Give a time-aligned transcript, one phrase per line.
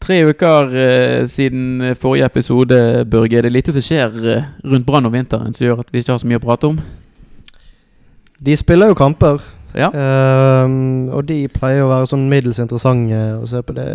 [0.00, 3.38] Tre uker eh, siden forrige episode, Børge.
[3.38, 6.14] Er det lite som skjer eh, rundt Brann om vinteren som gjør at vi ikke
[6.14, 6.78] har så mye å prate om?
[8.42, 9.42] De spiller jo kamper.
[9.76, 9.88] Ja.
[9.94, 13.86] Ehm, og de pleier å være sånn middels interessante å se på det.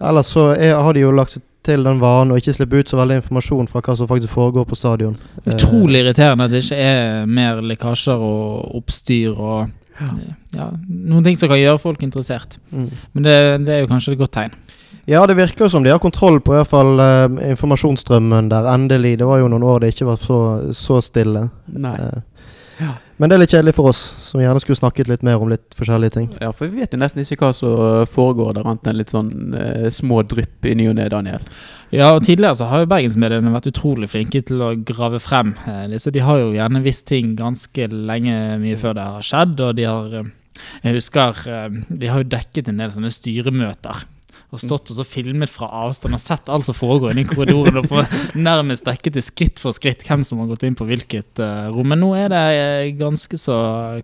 [0.00, 2.88] Ellers så er, har de jo lagt seg til den vanen å ikke slippe ut
[2.90, 5.16] så veldig informasjon fra hva som faktisk foregår på stadion.
[5.44, 9.68] Eh, Utrolig irriterende at det ikke er mer lekkasjer og oppstyr og
[10.54, 12.56] ja, noen ting som kan gjøre folk interessert.
[12.70, 12.88] mm.
[13.12, 13.36] Men det,
[13.66, 14.54] det er jo kanskje et godt tegn.
[15.08, 18.66] Ja, det virker jo som de har kontroll på i hvert fall eh, informasjonsstrømmen der,
[18.74, 19.16] endelig.
[19.22, 20.40] Det var jo noen år det ikke var så,
[20.76, 21.46] så stille.
[21.72, 21.94] Nei.
[21.96, 25.48] Eh, men det er litt kjedelig for oss, som gjerne skulle snakket litt mer om
[25.50, 26.26] litt forskjellige ting.
[26.38, 29.32] Ja, for vi vet jo nesten ikke hva som foregår der, annet enn litt sånn
[29.58, 31.48] eh, små drypp i ny og ne, Daniel.
[31.90, 35.88] Ja, og Tidligere så har jo bergensmediene vært utrolig flinke til å grave frem eh,
[35.94, 36.12] disse.
[36.14, 39.56] De har jo gjerne visst ting ganske lenge mye før det har skjedd.
[39.66, 40.30] Og de har eh,
[40.84, 44.06] Jeg husker eh, de har jo dekket en del sånne styremøter.
[44.48, 47.82] Og stått og så filmet fra avstand og sett alt som foregår inne i korridoren.
[47.82, 48.00] Og på
[48.48, 51.90] nærmest dekket i skritt for skritt hvem som har gått inn på hvilket uh, rom.
[51.92, 53.58] Men nå er det eh, ganske så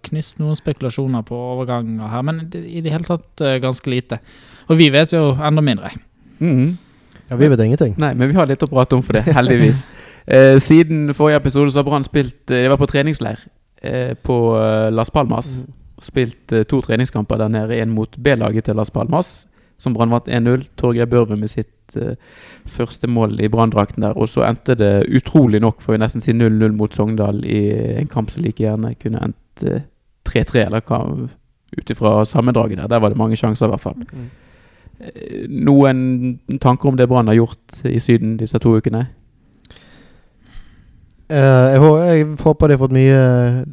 [0.04, 2.26] knyst noen spekulasjoner på overganger her.
[2.28, 4.20] Men i det hele tatt uh, ganske lite.
[4.68, 5.94] Og vi vet jo enda mindre.
[6.38, 6.74] Mhm.
[7.28, 7.94] Ja, Vi vet ingenting.
[7.98, 9.86] Nei, men vi har litt å prate om for det, heldigvis.
[10.26, 13.40] eh, siden forrige episode så har Brann spilt Jeg var på treningsleir
[13.80, 14.36] eh, på
[14.92, 15.48] Las Palmas.
[16.04, 17.80] Spilt eh, to treningskamper der nede.
[17.80, 19.46] En mot B-laget til Las Palmas,
[19.78, 20.66] som Brann vant 1-0.
[20.80, 22.14] Torgeir Børve med sitt uh,
[22.70, 24.16] første mål i Branndrakten der.
[24.16, 27.64] Og så endte det utrolig nok, får vi nesten si 0-0 mot Sogndal i
[28.00, 29.84] en kamp som like gjerne kunne endt eh,
[30.28, 31.02] 3-3, eller hva
[31.74, 32.88] ut ifra sammendraget der.
[32.88, 33.98] Der var det mange sjanser, i hvert fall.
[34.12, 34.30] Mm.
[35.00, 36.00] Eh, Noen
[36.62, 39.06] tanker om det Brann har gjort i Syden disse to ukene?
[41.32, 43.20] Eh, jeg, jeg håper de har fått mye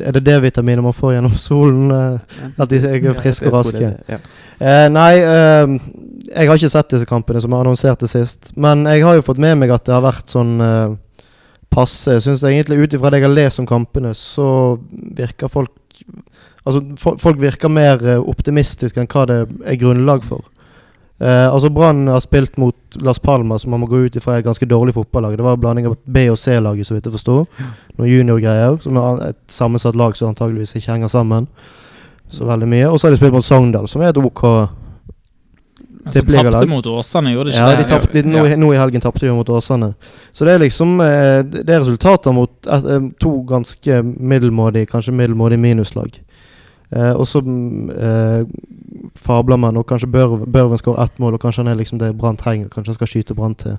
[0.07, 1.89] Er det D-vitaminer man får gjennom solen?
[1.91, 3.89] eh, at de er friske og jeg raske?
[4.07, 4.19] ja.
[4.61, 5.73] Eh, nei, eh,
[6.31, 8.53] jeg har ikke sett disse kampene som er annonsert til sist.
[8.55, 10.53] Men jeg har jo fått med meg at det har vært sånn
[11.73, 12.13] passe.
[12.13, 15.75] Jeg synes egentlig Ut ifra det jeg har lest om kampene, så virker folk
[16.61, 16.83] Altså,
[17.17, 20.45] folk virker mer optimistiske enn hva det er grunnlag for.
[21.21, 24.39] Eh, altså Brann har spilt mot Las Palmas, som man må gå ut ifra er
[24.41, 25.35] et ganske dårlig fotballag.
[25.37, 27.35] Det var en blanding av B- og C-laget, så vidt jeg forsto.
[27.99, 28.79] Noen juniorgreier.
[28.81, 31.47] Som er et sammensatt lag som antageligvis ikke henger sammen
[32.31, 32.87] så veldig mye.
[32.89, 34.41] Og så har de spilt mot Sogndal, som er et OK
[36.03, 36.53] Men som Tippeligalag.
[36.53, 37.89] tapte mot Åsane, gjorde de ikke Ja, de det?
[37.91, 39.93] tapt, de, nå, i- nå i helgen tapte de mot Åsane.
[40.33, 45.59] Så det er liksom eh, Det er resultater mot eh, to ganske middelmådige, kanskje middelmådige
[45.59, 46.09] minuslag.
[46.91, 48.45] Eh, og så eh,
[49.15, 52.17] fabler man, og kanskje Børven, Børven skårer ett mål, og kanskje han er liksom det
[52.17, 52.69] Brann trenger.
[52.69, 53.77] Kanskje han skal skyte Brann til.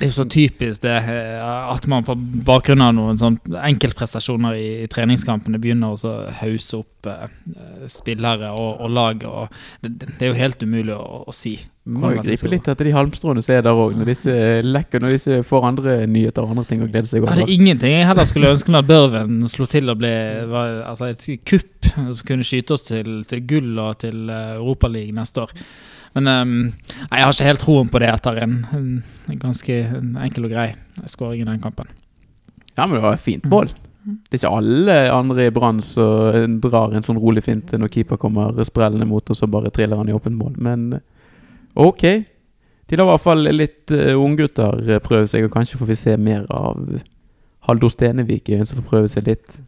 [0.00, 2.14] Det er jo så typisk det eh, at man på
[2.46, 7.26] bakgrunn av noen sånn enkeltprestasjoner i, i treningskampene begynner å hause opp eh,
[7.84, 9.26] spillere og, og lag.
[9.28, 11.58] Og det, det er jo helt umulig å, å si.
[11.84, 15.14] Må jo gripe litt etter de halmstråene som er der òg, når disse lekker, når
[15.18, 18.08] disse får andre nyheter og andre ting å glede seg Ja, det er ingenting jeg
[18.08, 20.16] heller skulle ønske at Børven slo til og ble
[20.48, 25.20] var, altså et kupp som kunne skyte oss til, til gull og til uh, Europaligaen
[25.20, 25.56] neste år.
[26.16, 26.56] Men um,
[27.06, 29.76] jeg har ikke helt troen på det etter en, en ganske
[30.24, 30.72] enkel og grei
[31.10, 31.90] skåring i den kampen.
[32.76, 33.70] Ja, men det var et fint mål.
[34.00, 38.20] Det er ikke alle andre i Brann som drar en sånn rolig finte når keeper
[38.20, 40.54] kommer sprellende mot, og så bare triller han i åpent mål.
[40.56, 41.04] Men eh,
[41.84, 42.04] ok.
[42.88, 45.98] De lar i hvert fall litt uh, unggutter eh, prøve seg, og kanskje får vi
[46.00, 46.80] se mer av
[47.68, 49.60] Haldor Stenevik, en som får prøve seg litt.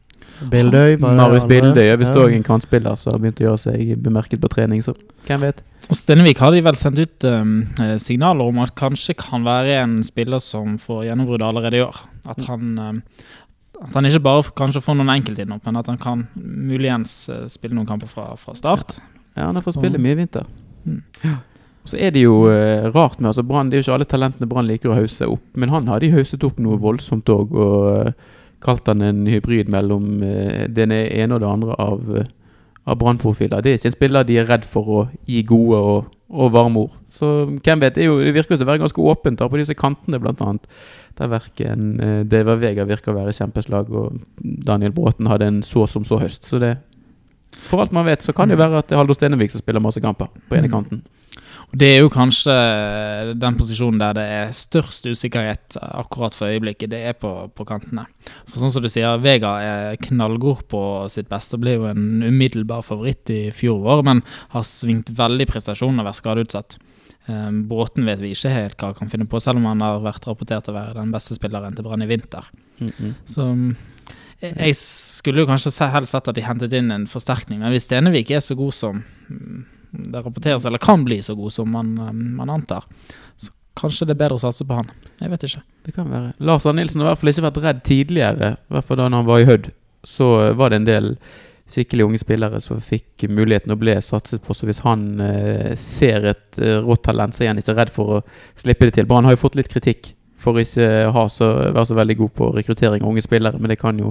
[0.53, 1.45] Bildøy Marius?
[1.51, 2.27] Bildøy er visst Ja.
[2.27, 4.95] en kantspiller som har begynt å gjøre seg bemerket på trening, så
[5.27, 5.63] hvem vet.
[5.89, 9.83] Og Stenevik har de vel sendt ut um, eh, signaler om at kanskje kan være
[9.83, 12.03] en spiller som får gjennombrudd allerede i år.
[12.27, 13.03] At han, um,
[13.83, 17.75] at han ikke bare kanskje får noen enkeltinnhopp, men at han kan muligens uh, spille
[17.75, 18.99] noen kamper fra, fra start.
[19.37, 20.47] Ja, han har fått spille mye i vinter.
[20.85, 21.03] Mm.
[21.23, 21.39] Ja.
[21.85, 24.47] Så er det jo uh, rart med altså Brann, Det er jo ikke alle talentene
[24.47, 28.13] Brann liker å hause opp, men han har de hauset opp noe voldsomt òg, og
[28.63, 32.31] kalt han en hybrid mellom eh, den ene og det andre av, eh,
[32.87, 33.63] av Brann-profiler.
[33.63, 36.87] Det er ikke en spiller de er redd for å gi gode og, og varme
[36.87, 36.97] ord.
[37.13, 37.31] Så
[37.61, 39.77] hvem vet, det, jo, det virker jo til å være ganske åpent da på disse
[39.79, 40.67] kantene, annet.
[41.19, 45.87] Der verken eh, Deva Vega virker å være kjempeslag, og Daniel Bråten hadde en så
[45.91, 46.49] som så høst.
[46.49, 46.79] Så det
[47.53, 49.61] For alt man vet, så kan det jo være at det er Haldor Stenevik som
[49.61, 50.73] spiller masse kamper på ene Mm.
[50.73, 51.03] kanten.
[51.03, 51.42] Og
[51.73, 52.55] Det er jo kanskje
[53.41, 56.93] den posisjonen der det er størst usikkerhet akkurat for øyeblikket.
[56.93, 58.05] Det er på, på kantene.
[58.45, 60.83] For sånn som du sier, Vega er knallgod på
[61.13, 64.21] sitt beste og ble jo en umiddelbar favoritt i fjor vår, men
[64.53, 66.79] har svingt veldig i prestasjonen og vært skadeutsatt.
[67.31, 70.03] Um, Bråten vet vi ikke helt hva han kan finne på, selv om han har
[70.05, 72.53] vært rapportert å være den beste spilleren til Brann i vinter.
[72.83, 73.15] Mhm.
[73.25, 73.71] Så um,
[74.43, 78.33] jeg skulle jo kanskje helst sett at de hentet inn en forsterkning, men hvis Stenevik
[78.35, 78.99] er så god som
[79.31, 79.61] mm,
[79.93, 82.85] det rapporteres eller kan bli så god som man, eh, man antar.
[83.37, 84.91] Så kanskje det er bedre å satse på han.
[85.21, 85.63] Jeg vet ikke.
[85.87, 86.33] Det kan være.
[86.41, 88.53] Lars Arne Nilsen har i hvert fall ikke vært redd tidligere.
[88.57, 89.73] I hvert fall da han var i Hødd.
[90.05, 91.17] Så eh, var det en del
[91.73, 94.57] skikkelig unge spillere som fikk muligheten og ble satset på.
[94.57, 98.19] Så hvis han eh, ser et eh, rått talent, så er han ikke redd for
[98.19, 98.25] å
[98.61, 99.09] slippe det til.
[99.09, 103.05] Brann har jo fått litt kritikk for ikke å være så veldig god på rekruttering
[103.05, 104.11] av unge spillere, men det kan jo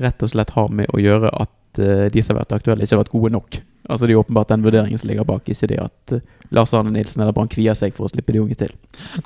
[0.00, 2.96] rett og slett ha med å gjøre at eh, de som har vært aktuelle, ikke
[2.96, 3.60] har vært gode nok.
[3.90, 6.20] Altså Det er åpenbart den vurderingen som ligger bak, ikke det at eh,
[6.50, 8.72] Lars Arne Nilsen eller Brann kvier seg for å slippe de unge til.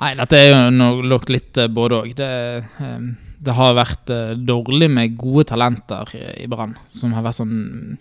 [0.01, 2.13] Nei, dette er jo no- nok litt eh, både òg.
[2.15, 2.29] Det,
[3.45, 4.11] det har vært
[4.45, 7.97] dårlig med gode talenter i i Brann, som har vært sånn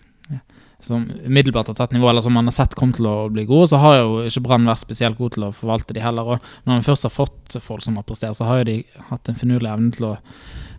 [0.85, 3.70] som umiddelbart har tatt nivå, eller som man har sett kom til å bli gode.
[3.70, 6.35] Så har jo ikke Brann vært spesielt god til å forvalte de heller.
[6.35, 8.75] Og når man først har fått folk som har prestert, så har jo de
[9.08, 10.14] hatt en finurlig evne til å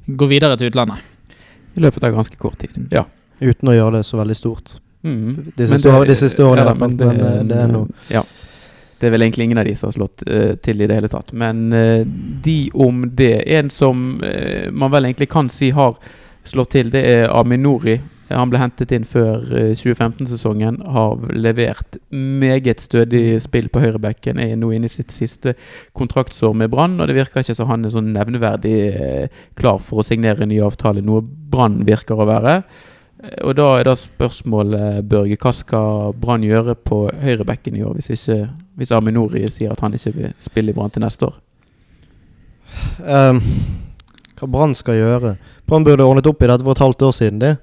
[0.06, 1.02] gå videre til utlandet.
[1.74, 2.78] I løpet av ganske kort tid.
[2.94, 3.08] Ja.
[3.42, 4.78] Uten å gjøre det så veldig stort.
[5.06, 5.52] Mm.
[5.56, 7.68] De Men siste år- de siste årene i hvert fall, men men, eh, det er
[7.68, 7.88] noe.
[8.10, 8.24] Ja.
[9.00, 11.10] Det er vel egentlig ingen av de som har slått uh, til i det hele
[11.12, 11.34] tatt.
[11.34, 12.06] Men uh,
[12.42, 13.44] de om det.
[13.58, 15.98] En som uh, man vel egentlig kan si har
[16.48, 18.00] slått til, det er Aminori.
[18.30, 20.80] Han ble hentet inn før eh, 2015-sesongen.
[20.96, 24.40] Har levert meget stødig spill på høyrebekken.
[24.42, 25.54] Er nå inne i sitt siste
[25.94, 29.30] kontraktsår med Brann, og det virker ikke som han er sånn nevneverdig
[29.60, 32.64] klar for å signere en ny avtale, noe Brann virker å være.
[33.24, 37.94] Eh, Og da er da spørsmålet, Børge, hva skal Brann gjøre på høyrebekken i år,
[38.00, 41.38] hvis, ikke, hvis Aminori sier at han ikke vil spille i Brann til neste år?
[43.00, 43.40] Um,
[44.36, 45.36] hva Brann skal gjøre
[45.68, 47.40] Brann burde ordnet opp i dette for et halvt år siden.
[47.40, 47.54] det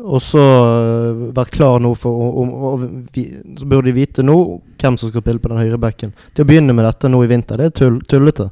[0.00, 3.26] Og så øh, vært klar nå for å, om, å- vi,
[3.58, 4.34] Så burde de vite nå
[4.80, 6.12] hvem som skal spille på den høyrebekken.
[6.34, 8.50] Til å begynne med dette nå i vinter, det er tull, tullete.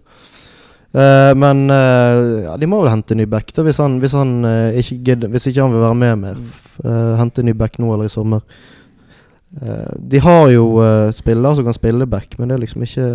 [0.93, 4.33] Eh, men uh, ja, de må vel hente ny back da, hvis han, hvis han
[4.45, 6.43] uh, ikke gidder Hvis ikke han vil være med mer.
[6.85, 8.45] Eh, hente ny back nå eller i sommer.
[9.53, 10.63] De har jo
[11.13, 13.09] spillere som kan spille back, men det er liksom ikke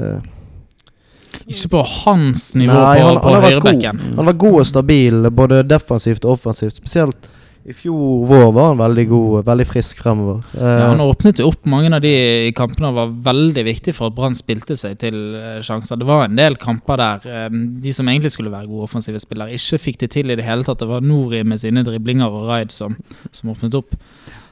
[1.50, 4.04] Ikke på hans nivå Nei, på, han- på han har vært.
[4.20, 6.78] Han var god og stabil, både defensivt og offensivt.
[6.78, 7.26] Spesielt
[7.68, 10.38] i fjor vår var han veldig god, veldig frisk fremover.
[10.56, 12.14] Eh, Ja, han åpnet jo opp mange av de
[12.56, 16.00] kampene var veldig viktig for at Brann spilte seg til eh, sjanser.
[16.00, 17.50] Det var en del kamper der eh,
[17.84, 20.64] de som egentlig skulle være gode offensive spillere, ikke fikk det til i det hele
[20.64, 20.80] tatt.
[20.80, 22.96] Det var Nori med sine driblinger og raid som,
[23.36, 24.00] som åpnet opp.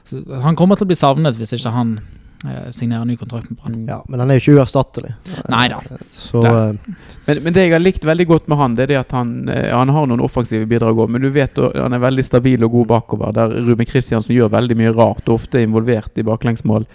[0.04, 1.96] Så han kommer til å bli savnet hvis ikke han
[2.44, 3.84] eh, signerer ny kontrakt med Brann.
[3.88, 5.12] ja, men han er jo ikke uerstattelig.
[5.48, 5.80] Nei da.
[6.12, 6.94] Så eh,
[7.26, 9.48] Men, men det jeg har likt veldig godt med han, det er det at han,
[9.48, 11.10] eh, han har noen offensive bidrag òg.
[11.10, 13.36] Men du vet han er veldig stabil og god bakover.
[13.36, 16.86] Der Ruben Kristiansen gjør veldig mye rart, og ofte er involvert i baklengsmål.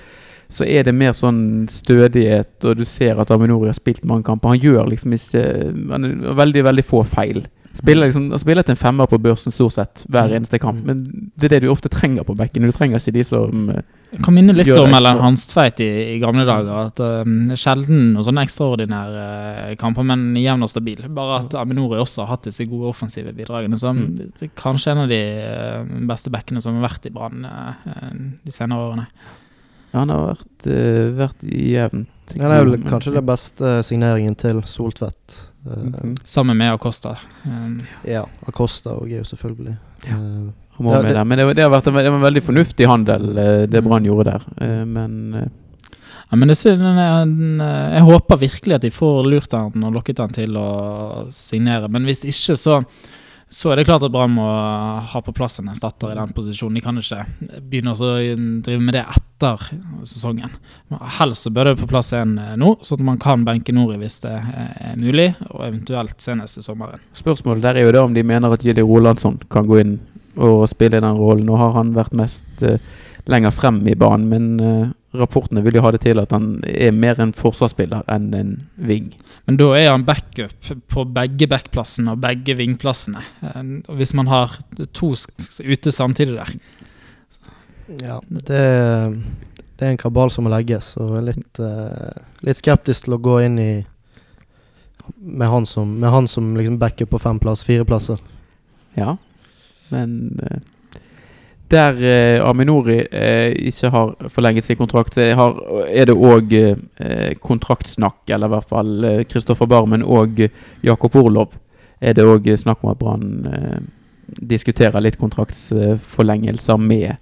[0.51, 4.51] Så er det mer sånn stødighet, og du ser at Aminori har spilt mange kamper.
[4.51, 5.43] Han gjør liksom ikke
[5.93, 7.45] Han er veldig, veldig få feil.
[7.71, 10.81] Spiller liksom, spiller til en femmer på børsen stort sett hver eneste kamp.
[10.85, 10.99] Men
[11.39, 12.65] det er det du ofte trenger på bekken.
[12.67, 13.79] Du trenger ikke de som eh,
[14.11, 14.91] Jeg kan minne litt om.
[14.97, 16.89] Ellen Hanstveit i, i gamle dager.
[16.91, 19.23] At um, Sjelden noen sånne ekstraordinære
[19.69, 21.05] eh, kamper, men jevn og stabil.
[21.15, 23.79] Bare at Aminori også har hatt disse gode offensive bidragene.
[23.79, 24.31] Så Mm.
[24.55, 27.47] kanskje en av de eh, beste bekkene som har vært i Brann
[28.43, 29.07] de senere årene.
[29.91, 30.67] Han har vært,
[31.17, 35.50] vært jevnt Det er vel kanskje den beste signeringen til Soltvedt.
[35.65, 36.15] Mhm.
[36.25, 37.15] Sammen med Acosta.
[37.45, 39.77] Um, Ja, Acosta og Geo, selvfølgelig.
[40.07, 40.15] Ja.
[40.17, 40.49] Uh,
[40.81, 43.65] Ja, det- Men det, det har vært en, det var en veldig fornuftig handel, eh,
[43.67, 44.41] det Brann gjorde der.
[44.61, 45.47] Uh, Men uh.
[46.31, 50.29] Ja, men det, den jeg håper virkelig at de får lurt han og lokket han
[50.31, 51.89] til å signere.
[51.91, 52.77] Men hvis ikke, så,
[53.51, 54.45] så er det klart at Brann må
[55.11, 56.77] ha på plass en erstatter i den posisjonen.
[56.77, 57.25] De kan ikke
[57.59, 59.65] begynne å drive med det etter
[60.07, 60.53] sesongen.
[61.17, 63.99] Helst så bør det på plass en eh, nå, sånn at man kan benke Nori
[63.99, 67.03] hvis det er mulig, og eventuelt senest i sommeren.
[67.17, 69.97] spørsmålet der er jo det om de mener at Jilly Rolandsson kan gå inn
[70.39, 71.43] og spille den rollen.
[71.49, 72.79] Nå har han vært mest uh,
[73.27, 76.93] lenger frem i banen, men eh, rapportene vil jo ha det til at han er
[76.95, 79.11] mer en forsvarsspiller enn en wing.
[79.49, 83.23] Men da er han backup på begge backplassene og begge vingplassene.
[83.43, 84.55] Eh, og Hvis man har
[84.95, 86.53] to ute samtidig der.
[88.01, 88.61] ja, det,
[89.75, 93.17] det er en kabal som må legges, og jeg er litt, eh, litt skeptisk til
[93.17, 93.71] å gå inn i
[95.17, 98.21] med han som, med han som liksom backer på fem plass, fire plasser.
[98.95, 99.17] Ja,
[99.91, 100.61] men eh,
[101.71, 108.21] der eh, Aminori eh, ikke har forlenget sin kontrakt, har, er det òg eh, kontraktsnakk,
[108.29, 110.43] eller i hvert fall eh, Kristoffer Barmen og
[110.85, 111.57] Jakob Orlov.
[112.01, 113.81] Er det òg snakk om at Brann eh,
[114.41, 117.15] diskuterer litt kontraktsforlengelser med.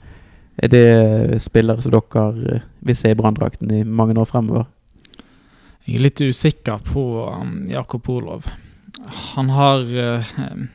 [0.59, 4.67] Er det spillere som dere eh, vil se i Branndrakten i mange år fremover?
[5.87, 8.49] Jeg er litt usikker på um, Jakob Olov.
[9.07, 10.25] Han har uh,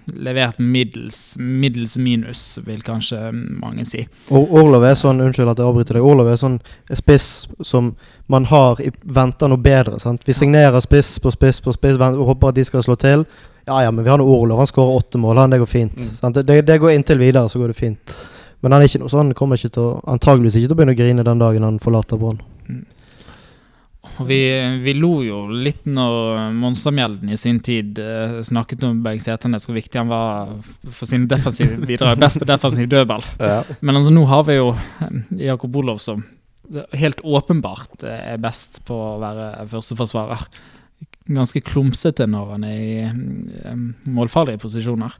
[0.07, 4.07] levert middels, middels minus, vil kanskje mange si.
[4.33, 6.59] Og Orlov er sånn, unnskyld at jeg avbryter deg, Orlov er sånn
[6.97, 7.29] spiss
[7.63, 7.93] som
[8.33, 10.01] man har i venter noe bedre.
[10.01, 10.25] sant?
[10.27, 13.27] Vi signerer spiss på spiss på spiss og håper at de skal slå til.
[13.69, 15.97] Ja ja, men vi har nå Orlov, han skårer åtte mål, han, det går fint.
[15.97, 16.15] Mm.
[16.17, 16.41] Sant?
[16.47, 18.17] Det, det går inntil videre, så går det fint.
[18.65, 20.97] Men han er ikke noe sånn, kommer ikke til å, antageligvis ikke til å begynne
[20.97, 22.41] å grine den dagen han forlater Brann.
[24.21, 24.39] Og vi,
[24.85, 29.75] vi lo jo litt når Monstermjelden i sin tid eh, snakket om Berg Seternes, hvor
[29.75, 30.55] viktig han var
[30.87, 32.21] for sin defensive bidrag.
[32.23, 33.27] Best på defensiv dødball.
[33.81, 34.71] Men altså, nå har vi jo
[35.43, 36.23] Jakob Olov som
[36.93, 40.47] helt åpenbart eh, er best på å være førsteforsvarer.
[41.25, 45.17] Ganske klumsete når han er i eh, målfarlige posisjoner.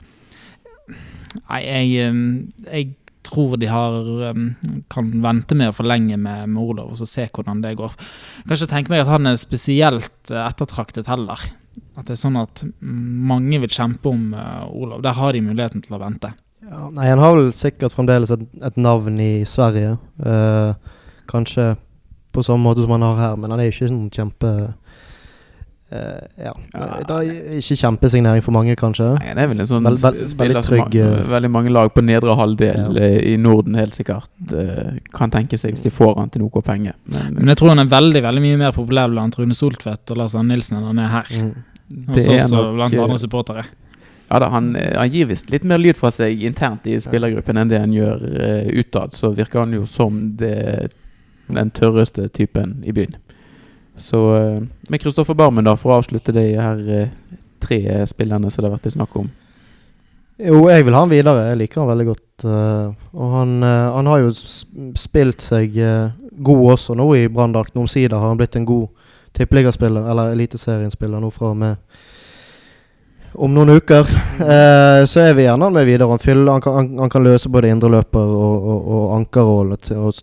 [1.49, 2.21] Nei, jeg, eh,
[2.69, 2.93] jeg
[3.27, 3.99] tror de har
[4.35, 4.47] um,
[4.93, 7.97] kan vente med å forlenge med, med og så se hvordan det går.
[7.97, 11.43] Jeg kan ikke tenke meg at han er spesielt eh, ettertraktet heller.
[11.99, 14.29] At det er sånn at mange vil kjempe om
[14.71, 15.03] Olav.
[15.03, 16.31] Der har de muligheten til å vente.
[16.65, 19.99] Ja, nei, han har vel sikkert fremdeles et, et navn i Sverige.
[20.25, 20.95] Eh,
[21.29, 21.75] kanskje
[22.35, 24.73] på samme måte som han har her, men han er ikke sånn kjempe eh,
[25.91, 26.53] Ja.
[26.75, 26.87] Ja.
[27.07, 29.13] Det er ikke kjempesignering for mange, kanskje.
[29.21, 31.51] Nei, det er vel en sånn Vel- vel- spiller veldig som trygg, ma- eh, veldig
[31.55, 33.05] mange lag på nedre halvdel Ja.
[33.05, 36.63] eh, i Norden helt sikkert eh, kan tenke seg hvis de får han til noe
[36.63, 36.95] penger.
[37.07, 40.17] Men, Men jeg tror han er veldig veldig mye mer populær blant Rune Soltvedt og
[40.17, 41.27] Lars Arne Nilsen enn han er her.
[41.31, 41.55] Mm.
[42.09, 43.65] Hos oss og blant eh, andre supportere.
[44.33, 47.57] Ja da, han, eh, han gir visst litt mer lyd fra seg internt i spillergruppen
[47.61, 49.13] enn det han gjør uh, utad.
[49.15, 50.91] Så virker han jo som det,
[51.53, 53.15] den tørreste typen i byen.
[53.97, 54.61] Så eh,
[54.91, 58.77] med Kristoffer Barmen, da, for å avslutte de her eh, tre spillerne som det har
[58.77, 59.31] vært i snakk om.
[60.43, 61.47] Jo, jeg vil ha han videre.
[61.51, 62.47] Jeg liker han veldig godt.
[62.49, 64.33] eh, og han, han har jo
[64.99, 65.79] spilt seg
[66.45, 67.81] god også nå i Branndrakten.
[67.85, 68.91] Omsider har han blitt en god
[69.35, 72.03] tippeligaspiller, eller eliteserienspiller nå fra og med
[73.35, 74.09] om noen uker.
[74.39, 76.09] Eh, så er vi gjerne med videre.
[76.11, 80.21] Han, fyller, han, kan, han, han kan løse både indreløper og, og, og ankerrollen og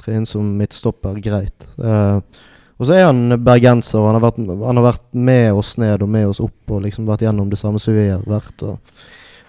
[0.00, 1.68] tre inn som midtstopper greit.
[1.76, 2.44] Eh,
[2.76, 6.02] og så er han bergenser, og han har, vært, han har vært med oss ned
[6.04, 8.60] og med oss opp og liksom vært gjennom det samme som vi har vært.
[8.68, 8.76] Og,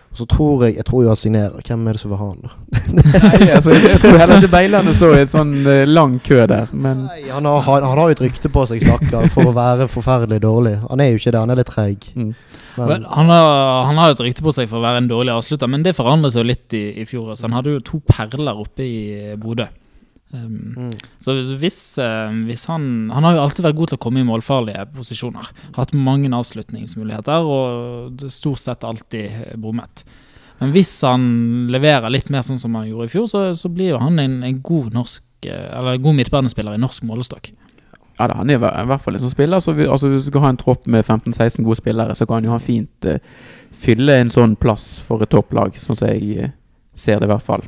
[0.08, 1.58] og så tror jeg Jeg tror jo han signerer.
[1.68, 2.54] Hvem er det som vil ha han, da?
[3.28, 6.72] Nei, altså, jeg tror heller ikke Beilerne står i en sånn uh, lang kø der,
[6.72, 9.56] men Nei, han, har, han, han har jo et rykte på seg, stakkar, for å
[9.58, 10.78] være forferdelig dårlig.
[10.88, 12.08] Han er jo ikke det, han er litt treig.
[12.16, 12.32] mm.
[12.78, 13.52] Men- han, har,
[13.90, 15.96] han har jo et rykte på seg for å være en dårlig avslutter, men det
[15.98, 17.34] forandret seg jo litt i, i fjor.
[17.36, 19.66] Så han hadde jo to perler oppe i Bodø.
[20.36, 20.96] Um, Mm.
[21.24, 24.28] Så hvis, uh, hvis han Han har jo alltid vært god til å komme i
[24.28, 25.52] målfarlige posisjoner.
[25.78, 30.04] Hatt mange avslutningsmuligheter og stort sett alltid eh, bommet.
[30.60, 33.94] Men hvis han leverer litt mer sånn som han gjorde i fjor, så, så blir
[33.94, 37.52] jo han en, en god norsk eh, Eller god midtbanespiller i norsk målestokk.
[38.18, 39.62] Ja da, han er i hvert fall en sånn spiller.
[39.62, 42.44] Så vi, altså, hvis du skal ha en tropp med 15-16 gode spillere, så kan
[42.44, 43.20] jo han fint uh,
[43.78, 46.56] fylle en sånn plass for et topplag, sånn som jeg uh,
[46.98, 47.66] ser det i hvert fall.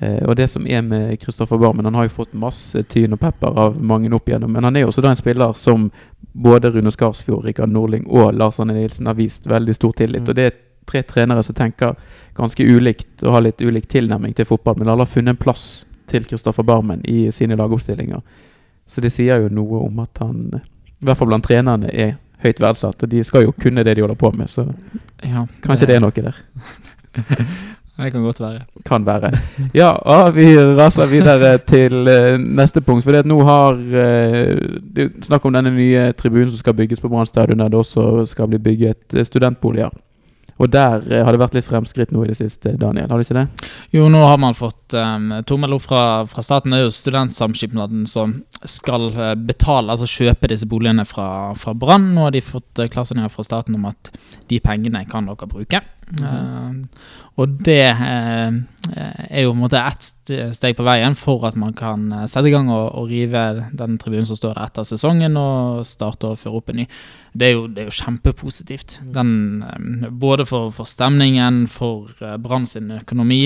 [0.00, 3.20] Eh, og det som er med Kristoffer Barmen, han har jo fått masse tyn og
[3.20, 5.90] pepper av mange opp igjennom, men han er jo også da en spiller som
[6.32, 10.24] både Rune Skarsfjord, Rikard Norling og Lars Arne Nilsen har vist veldig stor tillit.
[10.24, 10.30] Mm.
[10.30, 10.56] Og det er
[10.88, 11.98] tre trenere som tenker
[12.34, 15.66] ganske ulikt og har litt ulik tilnærming til fotball, men alle har funnet en plass
[16.10, 18.22] til Kristoffer Barmen i sine lagoppstillinger.
[18.88, 22.60] Så det sier jo noe om at han, i hvert fall blant trenerne, er høyt
[22.60, 23.04] verdsatt.
[23.04, 24.64] Og de skal jo kunne det de holder på med, så
[25.22, 26.40] Ja, kanskje det er noe der.
[28.04, 28.60] Det kan godt være.
[28.86, 29.30] Kan være.
[29.74, 33.04] Ja, og vi raser videre til eh, neste punkt.
[33.04, 34.56] For nå har uh,
[34.96, 38.26] Det snakk om denne nye tribunen som skal bygges på Brann stadion, der det også
[38.26, 39.90] skal bli bygget eh, studentboliger.
[40.60, 43.08] Og der eh, har det vært litt fremskritt nå i det siste, Daniel.
[43.10, 43.70] Har du ikke det?
[43.96, 46.74] Jo, nå har man fått um, tommel opp fra, fra staten.
[46.74, 48.36] Det er jo Studentsamskipnaden som
[48.68, 52.10] skal eh, betale, altså kjøpe disse boligene fra, fra Brann.
[52.16, 54.12] Nå har de fått uh, klarsignaler fra staten om at
[54.52, 55.80] de pengene kan dere bruke.
[56.10, 57.08] Eh,
[57.40, 58.50] og det uh,
[58.90, 62.52] er jo på en måte ett steg på veien for at man kan sette i
[62.52, 66.60] gang og, og rive den tribunen som står der etter sesongen, og starte å føre
[66.60, 66.88] opp en ny.
[67.32, 69.00] Det er jo, det er jo kjempepositivt.
[69.14, 73.44] Den, eh, både for, for stemningen, for uh, Brann sin økonomi.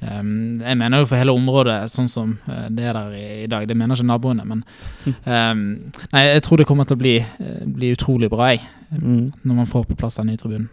[0.00, 3.48] Um, jeg mener jo for hele området sånn som eh, det er der i, i
[3.52, 3.66] dag.
[3.68, 4.62] Det mener ikke naboene, men
[5.04, 5.64] um,
[6.14, 9.30] Nei, jeg tror det kommer til å bli, eh, bli utrolig bra, jeg, Mm.
[9.46, 10.66] når man får på plass den nye tribunen.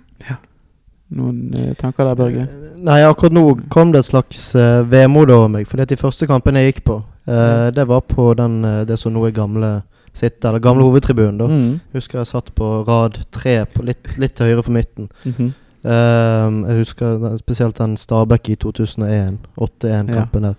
[1.14, 2.46] Noen eh, tanker der, Børge?
[2.84, 5.68] Nei, akkurat nå kom det et slags uh, vemod over meg.
[5.70, 6.98] Fordi de første kampene jeg gikk på,
[7.30, 9.70] uh, det var på den, uh, det som nå er gamle
[10.18, 11.38] sitt, eller gamle hovedtribunen.
[11.38, 11.80] da Mm.
[11.94, 15.10] Husker jeg satt på rad tre, på litt, litt til høyre for midten.
[15.24, 15.52] Mm -hmm.
[15.86, 19.38] uh, jeg husker den- spesielt den Stabæk i 2001.
[19.58, 20.56] 8-1-kampen der.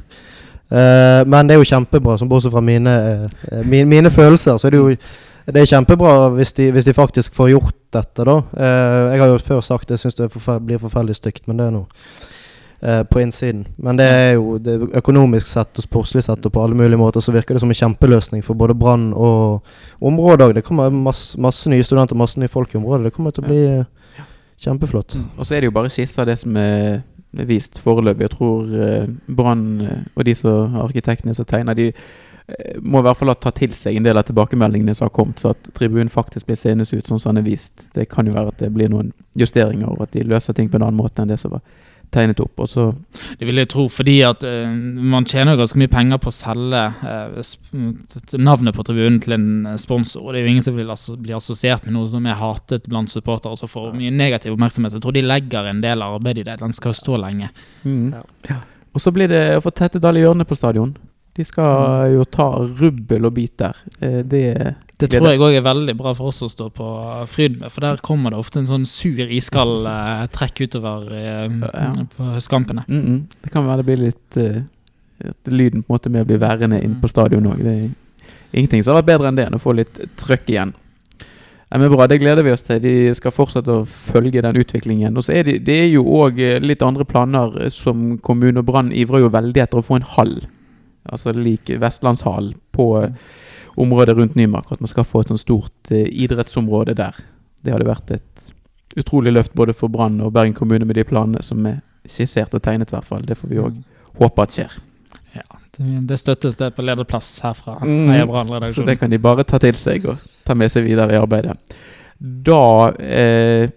[0.71, 4.67] Uh, men det er jo kjempebra, som bortsett fra mine, uh, mine, mine følelser, så
[4.67, 4.95] er det jo
[5.49, 8.37] det er kjempebra hvis de, hvis de faktisk får gjort dette, da.
[8.37, 11.67] Eh, jeg har jo før sagt jeg syns det forfer blir forferdelig stygt, men det
[11.67, 11.87] er noe
[12.80, 13.66] eh, på innsiden.
[13.76, 17.00] Men det er jo det er økonomisk sett og sportslig sett og på alle mulige
[17.00, 19.64] måter så virker det som en kjempeløsning for både Brann og
[20.00, 20.54] området òg.
[20.58, 23.08] Det kommer masse, masse nye studenter, masse nye folk i området.
[23.08, 24.25] Det kommer til å bli eh,
[24.64, 25.18] kjempeflott.
[25.37, 27.02] Og så er det jo bare skisser av det som er
[27.49, 28.28] vist foreløpig.
[28.28, 29.68] Jeg tror eh, Brann
[30.14, 31.92] og de som arkitektene som tegner, de
[32.80, 35.40] må i hvert fall ha tatt til seg en del av tilbakemeldingene som har kommet,
[35.42, 37.90] så at tribunen faktisk blir seende ut sånn som den er vist.
[37.92, 40.78] Det kan jo være at det blir noen justeringer, og at de løser ting på
[40.78, 41.64] en annen måte enn det som var
[42.15, 42.55] tegnet opp.
[42.62, 42.85] Og så
[43.38, 44.69] Det vil jeg tro, fordi at uh,
[45.15, 47.53] man tjener jo ganske mye penger på å selge uh,
[48.38, 50.23] navnet på tribunen til en eh, sponsor.
[50.25, 52.88] Og det er jo ingen som vil asso bli assosiert med noe som er hatet
[52.88, 54.97] blant supportere og som får mye negativ oppmerksomhet.
[54.97, 56.59] Jeg tror de legger en del arbeid i det.
[56.62, 57.50] Den skal jo stå lenge.
[57.85, 58.59] Ja.
[58.95, 60.97] Og så blir det å få tettet alle hjørnene på stadion.
[61.38, 63.79] De skal jo ta rubbel og bit der.
[64.03, 64.47] Uh, Det
[64.99, 66.87] Det tror jeg òg er veldig bra for oss å stå på
[67.31, 71.47] fryd med, for der kommer det ofte en sånn sur, iskald uh, trekk utover uh,
[71.69, 71.93] Ja.
[72.17, 72.83] på høstkampene.
[72.88, 73.21] mm -mm.
[73.43, 74.62] Det kan være det blir litt uh,
[75.28, 77.59] At lyden på en måte med å bli værende inn på stadion òg.
[77.59, 77.90] Det er
[78.52, 80.73] ingenting som har vært bedre enn det, enn å få litt trøkk igjen.
[81.71, 82.81] Ja, men bra, Det gleder vi oss til.
[82.81, 85.17] Vi skal fortsette å følge den utviklingen.
[85.17, 88.93] Og så er det, det er jo òg litt andre planer som kommune og Brann
[88.93, 90.47] ivrer jo veldig etter å få en hall.
[91.09, 93.11] Altså lik Vestlandshall på eh,
[93.78, 94.73] området rundt Nymark.
[94.73, 97.18] At man skal få et sånt stort eh, idrettsområde der.
[97.62, 98.49] Det hadde vært et
[98.99, 102.62] utrolig løft både for Brann og Bergen kommune med de planene som er skissert og
[102.64, 103.25] tegnet, i hvert fall.
[103.26, 103.80] Det får vi òg
[104.18, 104.78] håpe at skjer.
[105.37, 107.78] Ja, det, støttes det på lederplass herfra.
[107.85, 108.73] Mm.
[108.75, 111.54] Så det kan de bare ta til seg og ta med seg videre i arbeidet.
[112.18, 113.68] Da eh,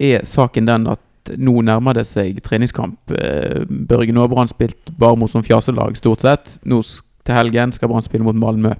[0.00, 1.02] er saken den at
[1.40, 3.12] nå nærmer det seg treningskamp.
[3.12, 6.58] Eh, Børge, nå har Brann spilt bare mot sånn fjaselag, stort sett.
[6.68, 6.80] Nå
[7.24, 8.74] til helgen skal Brann spille mot Malmö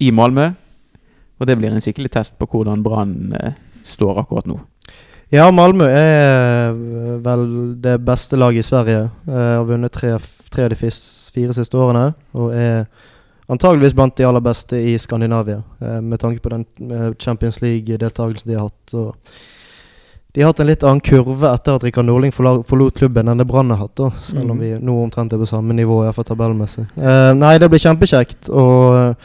[0.00, 0.50] i Malmö.
[1.40, 3.52] Og det blir en skikkelig test på hvordan Brann eh,
[3.84, 4.58] står akkurat nå.
[5.32, 7.46] Ja, Malmö er eh, vel
[7.80, 9.06] det beste laget i Sverige.
[9.28, 10.16] Eh, har vunnet tre,
[10.50, 12.10] tre av de fire siste årene.
[12.34, 12.84] Og er
[13.50, 15.62] antageligvis blant de aller beste i Skandinavia,
[16.06, 16.62] med tanke på den
[17.18, 18.94] Champions League-deltakelsen de har hatt.
[18.94, 19.16] Og
[20.34, 23.48] de har hatt en litt annen kurve etter at Rikard Norling forlot klubben enn det
[23.50, 23.96] Brann har hatt.
[23.98, 24.60] da, Selv om Mhm.
[24.60, 26.86] vi nå omtrent er på samme nivå, iallfall tabellmessig.
[26.96, 28.48] Eh, nei, det blir kjempekjekt.
[28.50, 29.16] Og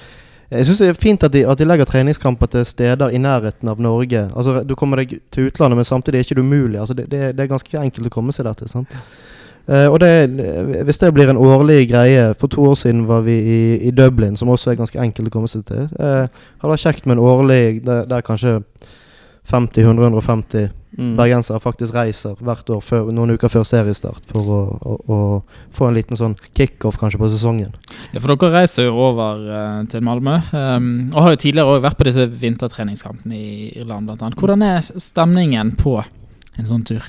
[0.51, 3.69] jeg syns det er fint at de, at de legger treningskamper til steder i nærheten
[3.69, 4.27] av Norge.
[4.35, 6.79] Altså, Du kommer deg til utlandet, men samtidig er det ikke umulig.
[6.79, 8.69] Altså, det, det, det er ganske enkelt å komme seg der til.
[8.69, 8.99] sant?
[9.65, 10.29] Uh, og det,
[10.85, 14.37] Hvis det blir en årlig greie For to år siden var vi i, i Dublin,
[14.37, 15.87] som også er ganske enkelt å komme seg til.
[15.97, 16.29] Uh,
[16.61, 18.59] hadde vært kjekt med en årlig der, der kanskje
[19.51, 21.15] 50-100-150 Mm.
[21.17, 25.17] bergensere faktisk reiser hvert år før, noen uker før seriestart for å, å, å
[25.75, 27.73] få en liten sånn kickoff kanskje på sesongen.
[28.13, 31.85] Ja, for dere reiser jo over uh, til Malmö, um, og har jo tidligere også
[31.89, 34.39] vært på disse vintertreningskampene i Irland blant annet.
[34.39, 37.03] Hvordan er stemningen på en sånn tur?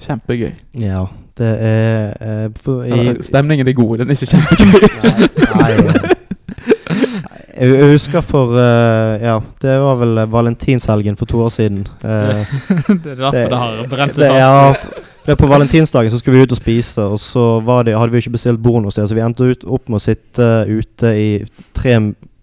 [0.00, 0.56] Kjempegøy.
[0.82, 1.06] Ja,
[1.38, 5.30] det er uh, for, i, Stemningen er god, den er ikke kjempegøy.
[5.54, 6.16] Nei, nei.
[7.60, 11.82] Jeg jeg husker for uh, Ja, det var vel eh, valentinshelgen for to år siden.
[12.00, 12.40] Uh,
[13.04, 14.86] det er derfor det, har brent seg det- fast.
[14.88, 18.14] Ja, det på valentinsdagen så skulle vi ut og spise, og så var det, hadde
[18.14, 21.12] vi ikke bestilt bord noe sted, så vi endte ut, opp med å sitte ute
[21.20, 21.28] i
[21.76, 21.98] tre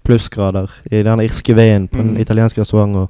[0.07, 2.21] plussgrader i den irske veien på en Mm.
[2.21, 3.09] italiensk restaurant og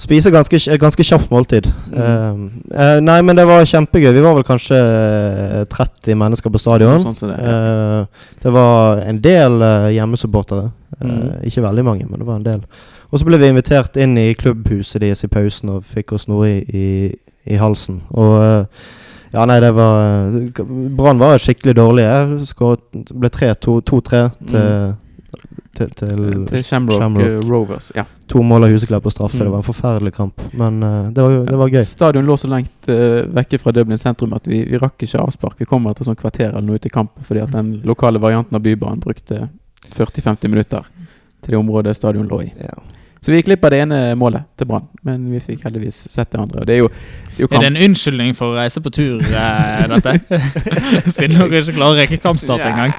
[0.00, 1.68] spise ganske, et ganske kjapt måltid.
[1.90, 1.98] Mm.
[1.98, 4.10] Uh, eh, nei, men det var kjempegøy.
[4.16, 7.04] Vi var vel kanskje eh, 30 mennesker på stadion.
[7.04, 7.52] Sånn det, det.
[7.52, 10.70] uh, det var en del uh, hjemmesupportere.
[11.00, 11.30] Eh, Mm.
[11.42, 12.60] Ikke veldig mange, men det var en del.
[13.10, 16.48] Og så ble vi invitert inn i klubbhuset deres i pausen og fikk oss noe
[16.48, 16.86] i, i,
[17.50, 18.00] i halsen.
[18.14, 18.84] Og eh,
[19.34, 20.30] ja, nei, det var
[20.94, 22.44] Brann var skikkelig dårlige.
[22.46, 24.94] Skåret ble 3-2 2-3 til,
[25.76, 27.26] til, til, Til Shamrock, Shamrock.
[27.26, 27.90] eh, Rovers.
[27.96, 28.04] Ja.
[28.30, 29.36] to mål av Huseklepp på straffe.
[29.36, 29.44] Mm.
[29.44, 30.42] Det var en forferdelig kamp.
[30.52, 31.84] Men uh, det, var, det var gøy.
[31.88, 35.58] Stadion lå så langt uh, vekke fra Dublin sentrum at vi, vi rakk ikke avspark.
[35.60, 38.56] Vi kom etter sånn kvarter eller noe ut i kampen fordi at den lokale varianten
[38.56, 39.48] av Bybanen brukte
[39.94, 40.86] 40-50 minutter
[41.44, 42.52] til det området stadion lå i.
[42.62, 42.78] Ja.
[43.24, 46.28] Så vi gikk glipp av det ene målet til Brann, men vi fikk heldigvis sett
[46.34, 46.60] det andre.
[46.60, 48.92] Og det er jo, det er jo Er det en unnskyldning for å reise på
[48.92, 50.12] tur, eh, dette?
[51.14, 52.92] Siden dere ikke klarer å rekke kampstart engang.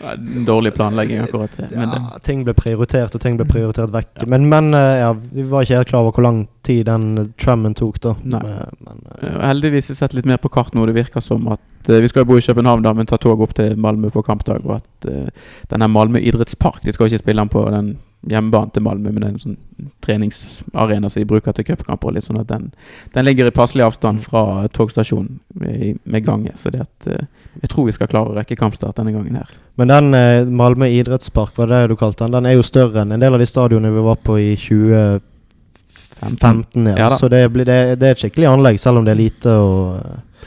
[0.00, 1.58] Ja, dårlig planlegging, akkurat.
[1.58, 4.24] Men ja, ting ble prioritert, og ting ble prioritert vekk.
[4.30, 7.30] Men, men eh, ja, vi var ikke helt klar over hvor lang tid den eh,
[7.42, 8.14] trammen tok, da.
[8.22, 8.42] Nei.
[8.44, 10.86] Men, men, eh, Heldigvis har jeg sett litt mer på kart nå.
[10.86, 13.42] Det virker som at uh, vi skal jo bo i København, da, men ta tog
[13.42, 14.62] opp til Malmö på kampdag.
[14.68, 18.82] Og at uh, denne Malmö idrettspark De skal ikke spille den på den hjemmebanen til
[18.82, 19.54] Malmö, men en sånn
[20.02, 22.10] treningsarena som de bruker til cupkamper.
[22.14, 22.72] Litt sånn at den,
[23.14, 26.52] den ligger i passelig avstand fra togstasjonen med, med gange.
[26.58, 27.26] Så det at eh,
[27.62, 29.50] jeg tror vi skal klare å rekke kampstart denne gangen her.
[29.78, 32.34] Men den eh, Malmö idrettspark, var det det du kalte den?
[32.40, 36.90] Den er jo større enn en del av de stadionene vi var på i 2015.
[36.90, 36.96] Ja.
[37.04, 39.50] Ja så det, blir, det, det er et skikkelig anlegg, selv om det er lite.
[39.62, 39.78] Og,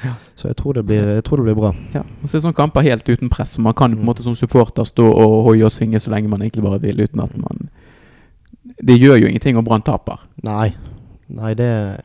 [0.01, 0.13] Ja.
[0.41, 1.69] Så jeg tror, det blir, tror det blir bra.
[1.93, 3.57] Ja, og så er sånne kamper helt uten press.
[3.61, 4.07] Man kan på en Mm.
[4.09, 7.21] måte som supporter stå og hoie og synge så lenge man egentlig bare vil, uten
[7.21, 7.69] at man
[8.83, 10.19] Det gjør jo ingenting om Brann taper.
[10.43, 10.73] Nei.
[11.29, 12.01] Nei, det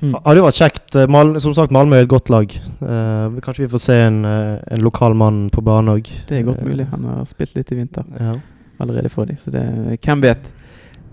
[0.00, 0.12] Mm.
[0.24, 0.94] Hadde jo vært kjekt.
[0.94, 2.52] eh, Mal som sagt, Malmö er et godt lag.
[2.54, 6.06] Eh, kanskje vi får se en, eh, en lokal mann på banen òg.
[6.28, 6.86] Det er godt mulig.
[6.90, 8.34] Han har spilt litt i vinter Ja.
[8.80, 9.36] allerede for dem.
[9.36, 10.52] Så det Hvem vet?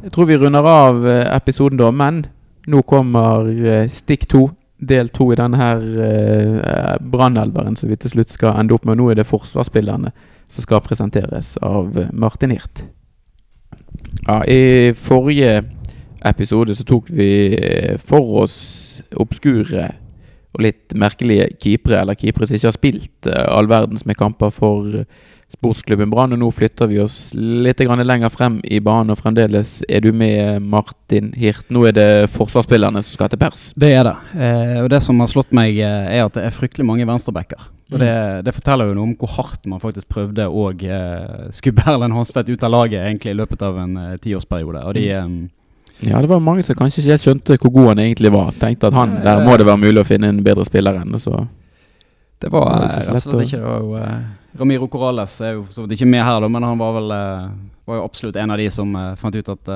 [0.04, 2.28] Jeg tror vi runder av eh, episoden da, men
[2.68, 4.52] nå kommer eh, stikk to.
[4.78, 9.00] Del to i denne her eh, brannelveren som vi til slutt skal ende opp med.
[9.00, 10.12] Nå er det forsvarsspillerne
[10.52, 12.84] som skal presenteres av eh, Martin Hirt.
[14.26, 15.64] Ja, I forrige
[16.26, 18.58] episode så tok vi eh, for oss
[19.16, 19.94] obskure
[20.56, 24.54] og litt merkelige keepere, eller keepere som ikke har spilt eh, all verdens med kamper
[24.56, 25.08] for eh,
[25.54, 26.34] sportsklubben Brann.
[26.36, 30.12] Og nå flytter vi oss litt grann lenger frem i banen, og fremdeles er du
[30.16, 31.68] med, Martin Hirt.
[31.74, 33.68] Nå er det forsvarsspillerne som skal til pers.
[33.78, 34.16] Det er det.
[34.36, 37.72] Eh, og det som har slått meg, eh, er at det er fryktelig mange venstrebacker.
[37.94, 38.14] Og det,
[38.48, 42.50] det forteller jo noe om hvor hardt man faktisk prøvde å eh, skubbe Erlend Hansvedt
[42.50, 44.82] ut av laget egentlig i løpet av en eh, tiårsperiode.
[44.90, 45.28] Og de eh,
[46.04, 48.56] Ja, det var mange som kanskje ikke helt skjønte hvor god han egentlig var.
[48.60, 51.16] Tenkte at han, der må det være mulig å finne en bedre spiller enn.
[51.22, 51.46] så
[52.42, 55.64] Det var eh, rett og slett ikke det var jo, eh, Ramiro Corrales er jo
[55.64, 57.48] for så vidt ikke med her, da, men han var vel eh,
[57.86, 59.72] var jo absolutt en av de som fant ut at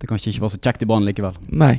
[0.00, 1.34] det kanskje ikke var så kjekt i banen likevel.
[1.52, 1.74] Nei.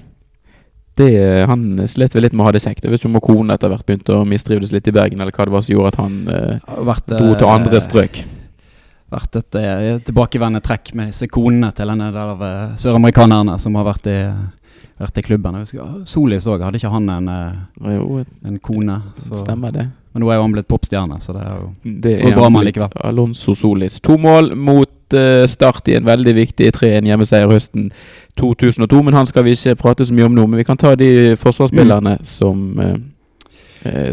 [0.99, 2.83] Det, han slet vel litt med å ha det kjekt.
[2.83, 5.47] Jeg vet ikke om kona etter hvert begynte å mistrives litt i Bergen, eller hva
[5.47, 8.21] det var som gjorde at han eh, vært, dro til andre strøk.
[9.11, 13.75] Vært et eh, tilbakevendende trekk med disse konene til denne del av eh, søramerikanerne som
[13.75, 14.19] har vært i,
[15.01, 15.57] vært i klubben.
[15.61, 19.01] Ah, Solis òg, hadde ikke han en, eh, jo en kone?
[19.27, 19.87] Så, Stemmer det.
[20.13, 21.67] men nå er jo han blitt popstjerne, så det er jo
[22.07, 22.95] Det er bra han likevel.
[23.11, 23.99] Alonso Solis.
[24.03, 27.89] To mål mot uh, Start i en veldig viktig 3-1 hjemmeseier høsten
[28.39, 29.01] 2002.
[29.03, 30.45] Men han skal vi ikke prate så mye om nå.
[30.47, 32.23] Men vi kan ta de forsvarsspillerne Mm.
[32.23, 32.95] som eh,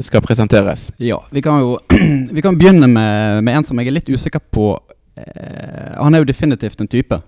[0.02, 0.86] skal presenteres.
[0.96, 1.74] Ja, vi kan jo
[2.36, 4.70] Vi kan begynne med, med en som jeg er litt usikker på.
[5.18, 7.18] Eh, han er jo definitivt en type,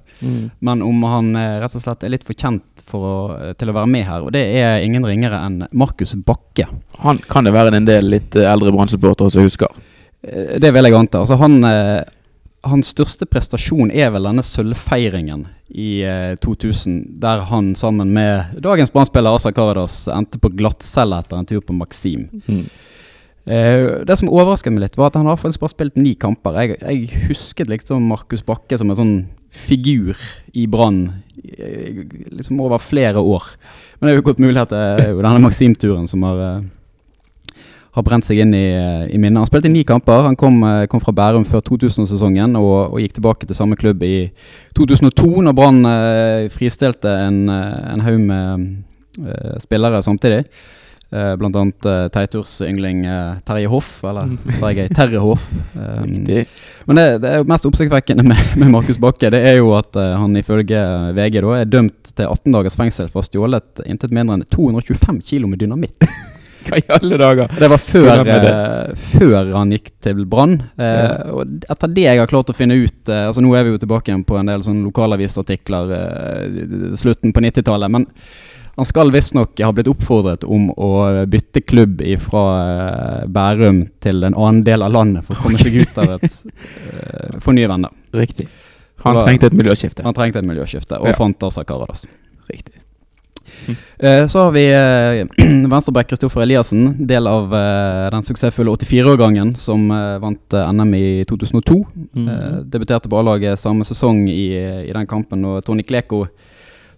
[0.60, 3.72] men om han eh, rett og slett er litt for kjent for å, eh, til
[3.72, 4.22] å være med her.
[4.26, 6.68] Og det er ingen ringere enn Markus Bakke.
[7.04, 9.68] Han kan det være en del litt eh, eldre Brann-supportere som husker.
[10.22, 11.22] Eh, Det vil jeg anta.
[11.24, 12.04] Altså han, eh,
[12.68, 18.90] hans største prestasjon er vel denne sølvfeiringen i eh, 2000, der han sammen med dagens
[18.90, 22.26] Brann-spiller Asa Karadas endte på glattcelle etter en tur på Maxim.
[22.46, 22.64] Mm.
[23.50, 26.58] Eh, det som overrasket meg litt, var at han har faktisk bare spilt ni kamper.
[26.60, 29.14] Jeg, jeg husket liksom Markus Bakke som en sånn
[29.50, 30.18] figur
[30.54, 33.48] i Brann eh, liksom over flere år.
[33.98, 36.68] Men det er jo godt mulig at det er jo denne Maxim-turen som har eh,
[37.96, 38.66] har brent seg inn i,
[39.10, 39.40] i minnet.
[39.42, 40.22] Han spilte i ni kamper.
[40.28, 44.04] Han kom, eh, kom fra Bærum før 2000-sesongen og, og gikk tilbake til samme klubb
[44.06, 44.30] i
[44.78, 48.68] 2002, når Brann eh, fristilte en, eh, en haug med
[49.24, 50.44] eh, spillere samtidig.
[51.10, 55.42] Eh, blant annet eh, Teitursyngling eh, Terje Hoff, eller sa jeg Terje Hoff.
[55.74, 60.38] Men det, det er mest oppsiktsvekkende med, med Markus Bakke, det er jo at han
[60.38, 60.84] ifølge
[61.18, 64.46] VG da er dømt til 18 dagers fengsel for å ha stjålet intet mindre enn
[64.46, 66.06] 225 kilo med dynamitt.
[66.70, 67.50] Hva i alle dager?
[67.58, 68.36] Det var før, det.
[68.50, 70.56] eh, før han gikk til Brann.
[70.78, 71.10] Eh, Ja.
[71.34, 73.80] Og etter det jeg har klart å finne ut uh, Altså Nå er vi jo
[73.82, 77.90] tilbake igjen på en del sånn lokalavisartikler uh, slutten på 90-tallet.
[77.92, 78.06] Men
[78.80, 80.90] han skal visstnok ha blitt oppfordret om å
[81.28, 82.44] bytte klubb fra
[83.28, 87.40] Bærum til en annen del av landet for å komme seg ut av et uh,
[87.44, 87.92] Få nye venner.
[88.16, 88.48] Riktig.
[89.04, 90.04] Han trengte et miljøskifte.
[90.04, 91.16] Han trengte et miljøskifte, og Ja.
[91.16, 92.06] fant Asa Karadas.
[92.50, 92.79] Riktig.
[93.98, 99.88] Eh, så har vi eh, venstreback Kristoffer Eliassen, del av eh, den suksessfulle 84-årgangen som
[100.22, 101.76] vant NM i 2002.
[102.16, 102.28] Mm.
[102.28, 104.48] Eh, debuterte på A-laget samme sesong i,
[104.88, 106.24] i den kampen, og Tony Kleko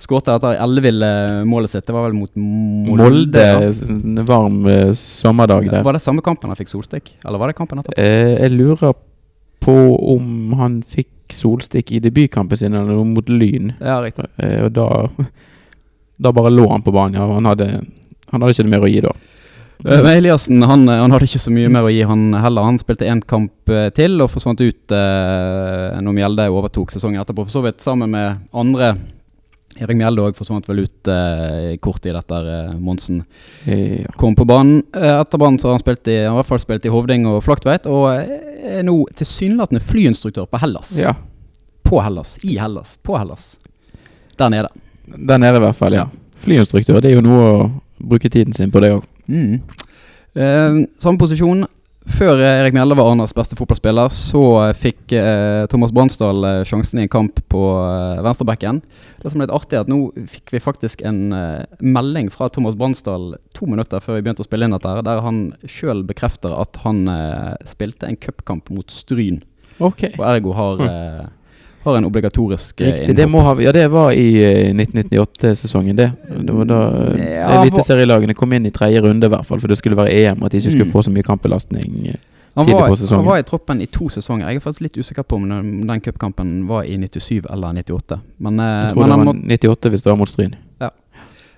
[0.02, 1.12] skåret etter elleville
[1.46, 1.86] målet sitt.
[1.86, 3.06] Det var vel mot Molde?
[3.06, 3.46] Molde,
[3.92, 4.60] en varm
[4.98, 5.86] sommerdag der.
[5.86, 7.98] Var det samme kampen han fikk solstikk, eller var det kampen etterpå?
[8.02, 8.94] Eh, jeg lurer
[9.62, 9.76] på
[10.16, 13.72] om han fikk solstikk i debutkampen sin eller mot Lyn.
[13.80, 14.26] Ja, riktig.
[14.42, 14.88] Eh, og da
[16.22, 17.18] Da bare lå han på banen.
[17.18, 17.26] Ja.
[17.36, 17.68] Han, hadde,
[18.30, 19.12] han hadde ikke det mer å gi da.
[19.82, 22.68] Eh, Men Eliassen han, han hadde ikke så mye mer å gi, han heller.
[22.68, 27.48] Han spilte én kamp eh, til og forsvant ut eh, når Mjelde overtok sesongen etterpå.
[27.48, 28.92] For så vidt sammen med andre.
[29.80, 33.22] Erik Mjelde òg forsvant vel ut eh, kort tid etter Eh, Monsen
[33.64, 34.12] Eh, ja.
[34.20, 34.82] kom på banen.
[34.94, 37.24] Eh, etter banen så har han spilt i, han i hvert fall spilt i Hovding
[37.30, 40.92] og Flaktveit, og eh, er nå tilsynelatende flyinstruktør på Hellas.
[41.00, 41.16] ja.
[41.82, 42.36] på Hellas.
[42.44, 42.98] I Hellas.
[43.02, 43.56] På Hellas.
[44.38, 44.68] Der nede.
[45.06, 45.92] Der nede, i hvert fall.
[45.98, 46.06] ja
[46.42, 47.70] Flyinstruktør, det er jo noe å
[48.02, 49.04] bruke tiden sin på, det òg.
[49.30, 49.60] Mm.
[50.34, 51.66] Eh, samme posisjon.
[52.02, 56.98] Før Erik Mjelde var Arnas beste fotballspiller, så eh, fikk eh, Thomas Bransdal eh, sjansen
[56.98, 58.80] i en kamp på eh, venstrebacken.
[59.22, 60.00] Det som er litt artig, er at nå
[60.32, 64.48] fikk vi faktisk en eh, melding fra Thomas Bransdal to minutter før vi begynte å
[64.48, 67.04] spille inn dette, der han sjøl bekrefter at han
[67.70, 69.38] spilte en cupkamp mot Stryn,
[69.78, 70.10] Okay.
[70.18, 70.82] og ergo har,
[71.84, 73.16] har en obligatorisk eh, Riktig.
[73.16, 76.10] Det, må ha, ja, det var i eh, 1998-sesongen, det.
[76.46, 76.80] Det var da
[77.16, 79.58] eh, Ja, eliteserielagene kom inn i tredje runde, i hvert fall.
[79.62, 80.92] For det skulle være EM, og at de ikke skulle Mm.
[80.92, 82.06] få så mye kampbelastning.
[82.12, 82.20] eh.
[82.54, 83.24] Han tidlig var, på sesongen.
[83.24, 84.48] han var i troppen i to sesonger.
[84.48, 88.18] Jeg er faktisk litt usikker på om den, den cupkampen var i 97 eller 98.
[88.38, 90.54] Men, eh, Jeg tror men det var må, 98 hvis det var mot Stryn.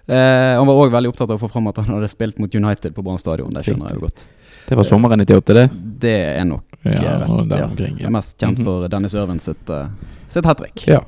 [0.06, 2.54] Eh, han var òg veldig opptatt av å få fram at han hadde spilt mot
[2.54, 3.50] United på Brann stadion.
[3.50, 4.26] Det skjønner jeg jo godt.
[4.68, 5.64] Det var sommeren 98, det.
[6.00, 8.10] Det er nok Ja, rett, der omkring, ja.
[8.12, 8.64] mest kjent Mhm.
[8.64, 9.86] for Dennis Irvin sitt, uh,
[10.28, 10.86] sitt hat trick.
[10.86, 11.00] Ja.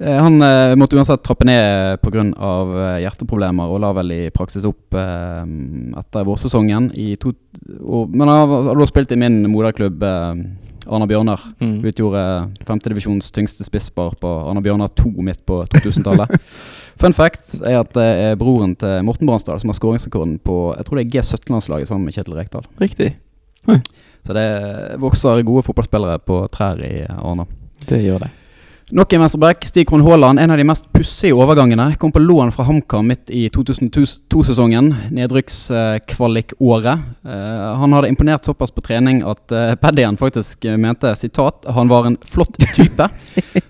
[0.00, 2.24] Eh, han eh, måtte uansett trappe ned pga.
[2.34, 5.44] Uh, hjerteproblemer, og la vel i praksis opp eh,
[6.00, 6.90] etter vårsesongen.
[7.80, 10.44] Og, men han har da spilt i min moderklubb, eh,
[10.90, 11.40] Arna Bjørnar.
[11.62, 11.78] Mm.
[11.86, 12.24] Utgjorde
[12.66, 16.34] femtedivisjons tyngste spisspar på Arna Bjørnar 2 midt på 2000-tallet.
[17.00, 20.86] Fun fact er at det er broren til Morten Bransdal som har skåringsrekorden på Jeg
[20.86, 22.66] tror det er G17-landslaget sammen med Kjetil Rekdal.
[22.82, 23.14] Riktig.
[24.24, 24.46] Så det
[25.02, 27.44] vokser gode fotballspillere på trær i Arna.
[27.84, 28.30] Det gjør det.
[28.92, 30.40] Nok en venstreback, Stig Krohn Haaland.
[30.40, 31.94] En av de mest pussige overgangene.
[31.96, 34.90] Kom på lån fra HamKam midt i 2002-sesongen.
[35.16, 36.98] Nedrykkskvalikåret.
[37.24, 37.32] Uh,
[37.80, 42.06] han hadde imponert såpass på trening at uh, Paddien faktisk eh, mente sitat, han var
[42.06, 43.08] en flott type.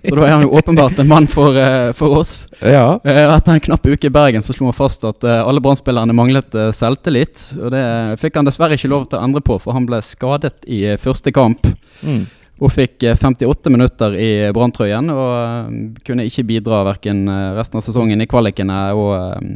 [0.03, 2.47] Så da er han jo åpenbart en mann for, eh, for oss.
[2.59, 2.99] Ja.
[3.03, 6.13] Eh, etter en knapp uke i Bergen så slo han fast at eh, alle Brann-spillerne
[6.15, 7.53] manglet eh, selvtillit.
[7.61, 7.85] Og det
[8.19, 10.99] fikk han dessverre ikke lov til å endre på, for han ble skadet i eh,
[11.01, 11.71] første kamp.
[12.03, 12.25] Mm.
[12.63, 17.81] Og fikk eh, 58 minutter i Brann-trøyen og eh, kunne ikke bidra verken eh, resten
[17.81, 19.49] av sesongen i kvalikene og eh,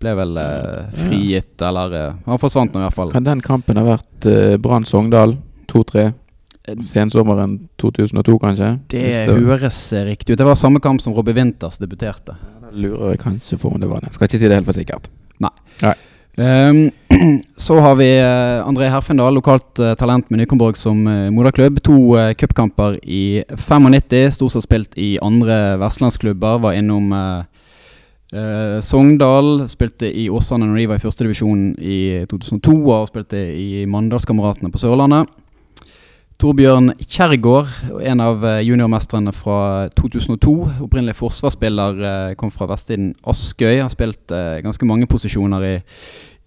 [0.00, 3.12] ble vel eh, frigitt, eller eh, Han forsvant nå i hvert fall.
[3.12, 4.30] Kan den kampen ha vært
[4.64, 5.36] Brann Sogndal
[5.72, 6.08] 2-3?
[6.82, 8.72] Sensommeren 2002, kanskje?
[8.90, 10.40] Det det høres eh, riktig ut.
[10.40, 12.34] Det var samme kamp som Robbie Winters debuterte.
[12.64, 14.16] Da lurer jeg kanskje på om det var det.
[14.16, 15.12] Skal ikke si det helt for sikkert.
[16.36, 16.90] Ehm,
[17.56, 21.80] så har vi eh, André Herfendal, lokalt uh, talent med Nykomborg som uh, moderklubb.
[21.86, 26.60] To uh, cupkamper i 95, stort sett spilt i andre vestlandsklubber.
[26.64, 27.14] Var innom
[28.82, 34.68] Sogndal, spilte i Åsane når de var i førstedivisjon i 2002, og spilte i Mandalskameratene
[34.74, 35.30] på Sørlandet.
[36.36, 37.70] Torbjørn Kjergård,
[38.04, 39.58] en av juniormesterne juniormestrene fra
[39.96, 40.52] 2002.
[40.84, 43.80] Opprinnelig forsvarsspiller, eh, kom fra vesttiden Askøy.
[43.80, 45.74] Har spilt eh, ganske mange posisjoner i,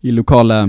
[0.05, 0.67] i lokale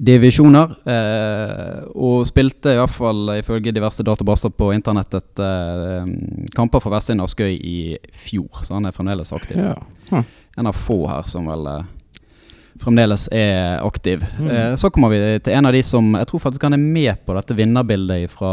[0.00, 0.72] divisjoner.
[0.88, 6.12] Eh, og spilte i hvert fall ifølge diverse databaser på internettet eh,
[6.56, 7.78] kamper for vesttiden Askøy i
[8.24, 9.60] fjor, så han er fremdeles aktiv.
[9.60, 10.22] Ja.
[10.56, 11.90] En av få her som vel eh,
[12.80, 14.24] fremdeles er aktiv.
[14.38, 14.50] Mm.
[14.50, 17.14] Eh, så kommer vi til en av de som Jeg tror faktisk han er med
[17.26, 18.52] på dette vinnerbildet fra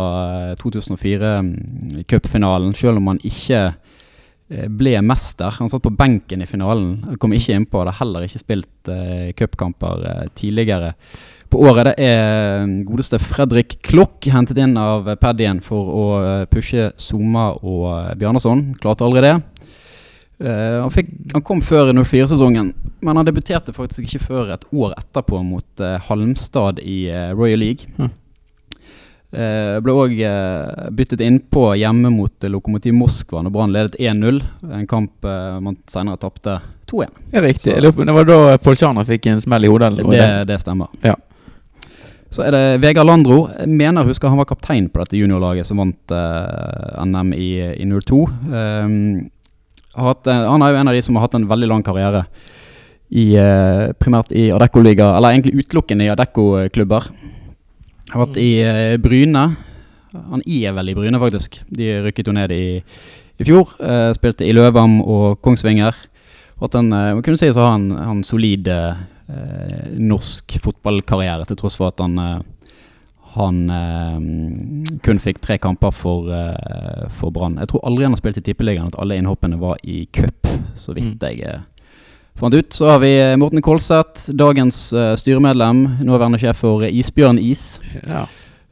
[0.51, 5.49] eh, 2004-cupfinalen, selv om han ikke eh, ble mester.
[5.59, 7.17] Han satt på benken i finalen.
[7.19, 7.79] Kom ikke innpå.
[7.83, 10.93] Hadde heller ikke spilt uh, cupkamper eh, tidligere
[11.49, 11.89] på året.
[11.89, 16.05] Det er eh, godeste Fredrik Klokk, hentet inn av Paddien for å
[16.51, 18.75] pushe Soma og uh, Bjarnason.
[18.81, 19.35] Klarte aldri det.
[20.39, 22.69] Eh, han, fikk, han kom før i 04-sesongen,
[23.03, 27.59] men han debuterte faktisk ikke før et år etterpå mot uh, Halmstad i uh, Royal
[27.59, 27.89] League.
[27.99, 28.09] Mm.
[29.29, 34.39] Ble òg uh, byttet innpå hjemme mot uh, Lokomotiv Moskva når Brann ledet 1-0.
[34.79, 35.27] En kamp
[35.61, 36.55] man senere tapte
[36.89, 37.19] 2-1.
[37.35, 37.75] Ja, riktig.
[37.75, 39.91] Så- Det var da Polsjana fikk en smell i hodet?
[39.99, 40.87] Det, det stemmer.
[41.05, 41.13] Ja.
[42.33, 43.43] Så er det Vegard Landro.
[43.59, 46.15] Jeg mener husker han var kaptein på dette juniorlaget som vant
[47.05, 48.23] NM i, i 02.
[48.49, 49.29] Um,
[50.07, 52.25] hatt, han er jo en av de som har hatt en veldig lang karriere
[53.09, 57.09] i, eh, primært i Adecco-liga, eller egentlig utelukkende i Adecco-klubber.
[58.13, 59.45] Har vært i eh, Bryne.
[60.13, 61.59] Han er vel i Bryne, faktisk.
[61.69, 63.73] De rykket jo ned i, i fjor.
[63.81, 65.97] Eh, spilte i Løvam og Kongsvinger.
[66.61, 71.47] Hatt en, eh, man kunne si så har han, han solid eh, eh, norsk fotballkarriere,
[71.49, 72.39] til tross for at han eh,
[73.39, 77.57] han eh, kun fikk tre kamper for, eh, for Brann.
[77.61, 80.47] Jeg tror aldri han har spilt i Tippeligaen, at alle innhoppene var i cup,
[80.77, 81.17] så vidt Mm.
[81.25, 81.61] jeg eh,
[82.39, 82.69] fant ut.
[82.73, 87.79] Så har vi eh, Morten Kolseth, dagens eh, styremedlem, nåværende sjef for eh, Isbjørn Is.
[88.07, 88.27] Ja.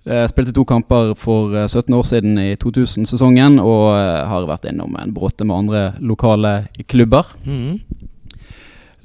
[0.08, 4.70] Eh, spilte to kamper for eh, 17 år siden i 2000-sesongen, og eh, har vært
[4.72, 6.54] innom en bråte med andre lokale
[6.88, 7.34] klubber.
[7.44, 7.80] Mm.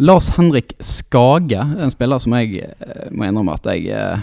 [0.03, 4.23] Lars Henrik Skage, en spiller som jeg eh, må innrømme at jeg eh,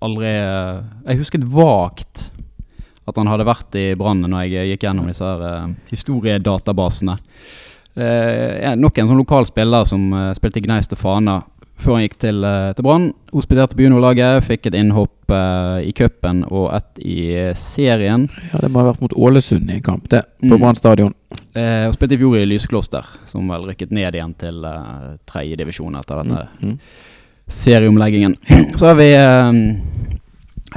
[0.00, 2.30] aldri eh, Jeg husket vagt
[3.10, 7.16] at han hadde vært i Brann når jeg gikk gjennom disse her, uh, historiedatabasene.
[7.98, 11.40] Uh, nok en sånn lokal spiller som uh, spilte i Gneist og Fana
[11.80, 13.08] før han gikk til, uh, til Brann.
[13.34, 18.28] Hospiterte på juniorlaget, fikk et innhopp uh, i cupen og ett i eh, serien.
[18.52, 20.22] Ja, Det må ha vært mot Ålesund i kamp, det.
[20.42, 20.60] På Mm.
[20.60, 21.14] Brann stadion.
[21.56, 25.96] Uh, og spilte i fjor i Lysekloster, som vel rykket ned igjen til uh, tredjedivisjon
[25.98, 26.76] etter denne Mm.
[27.50, 28.36] Serieomleggingen.
[28.78, 29.52] Så har vi eh,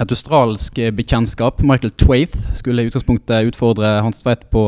[0.02, 1.62] et australsk bekjennskap bekjentskap.
[1.62, 4.66] Michael Twaith skulle i utgangspunktet utfordre Hans Tveit på,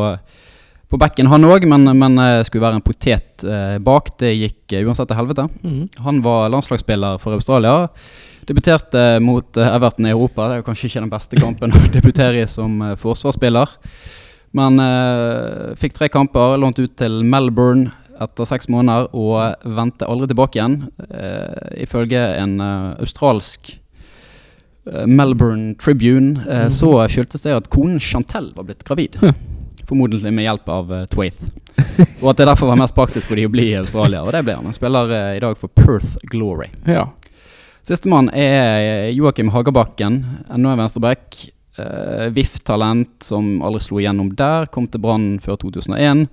[0.89, 4.13] på bekken, han òg, men, men eh, skulle være en potet eh, bak.
[4.21, 5.47] Det gikk eh, uansett til helvete.
[5.65, 5.87] Mm.
[6.05, 7.89] Han var landslagsspiller for Australia.
[8.45, 10.45] Debuterte mot eh, Everton i Europa.
[10.45, 13.75] Det er jo kanskje ikke den beste kampen å debutere i som eh, forsvarsspiller.
[14.55, 17.89] Men uh, fikk tre kamper, lånt ut til Melbourne
[18.21, 20.78] etter seks måneder og vendte aldri tilbake igjen.
[21.10, 23.73] Eh, ifølge en eh, australsk
[24.88, 26.71] eh, Melbourne Tribune eh, Mhm.
[26.71, 29.17] så skyldtes det at konen Chantel var blitt gravid.
[29.86, 31.43] Formodentlig med hjelp av uh, Twaith.
[32.23, 34.23] Og at det derfor var mest praktisk for de å bli i Australia.
[34.25, 34.65] Og det ble han.
[34.65, 36.71] Han spiller eh, i dag for Perth Glory.
[36.89, 37.04] Ja.
[37.86, 41.38] Sistemann er Joakim Hagerbakken, ennå en venstreback.
[42.34, 44.65] VIF-talent som aldri slo igjennom der.
[44.73, 46.25] Kom til Brann før 2001.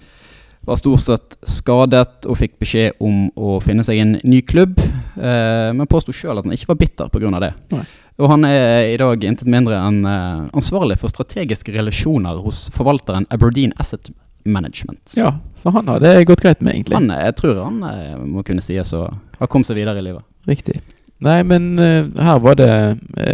[0.64, 4.79] Var stort sett skadet og fikk beskjed om å finne seg en ny klubb.
[5.16, 7.40] eh, men påsto sjøl at han ikke var bitter pga.
[7.42, 7.53] det.
[7.75, 7.85] Nei.
[8.22, 13.27] Og han er i dag intet mindre enn eh, ansvarlig for strategiske relasjoner hos forvalteren
[13.31, 14.12] Aberdeen Asset
[14.44, 15.12] Management.
[15.16, 15.38] ja.
[15.57, 16.94] Så han har det gått greit med, egentlig.
[16.94, 19.07] Han, eh, jeg tror han eh, må kunne sies å
[19.38, 20.27] ha kommet seg videre i livet.
[20.46, 20.81] Riktig.
[21.22, 22.72] Nei, men eh, her var det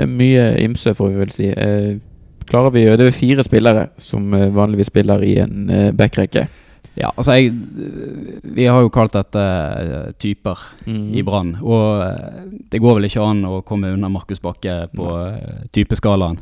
[0.08, 1.48] mye ymse, får vi vel si.
[2.48, 6.46] Klarer vi Det er fire spillere som vanligvis spiller i en uh, backrekke.
[6.98, 7.52] Ja, altså jeg
[8.42, 10.58] Vi har jo kalt dette eh, typer
[10.88, 11.14] Mm.
[11.14, 11.52] i Brann.
[11.62, 15.68] Og eh, det går vel ikke an å komme unna Markus Bakke på Nei.
[15.72, 16.38] typeskalaen.